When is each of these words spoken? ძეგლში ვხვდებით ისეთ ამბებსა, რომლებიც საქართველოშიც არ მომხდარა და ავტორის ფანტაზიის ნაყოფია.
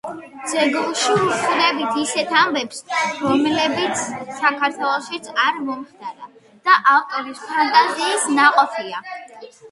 ძეგლში 0.51 1.15
ვხვდებით 1.17 1.97
ისეთ 2.03 2.31
ამბებსა, 2.37 3.01
რომლებიც 3.25 3.99
საქართველოშიც 4.39 5.29
არ 5.43 5.59
მომხდარა 5.67 6.31
და 6.71 6.79
ავტორის 6.95 7.43
ფანტაზიის 7.51 8.25
ნაყოფია. 8.39 9.03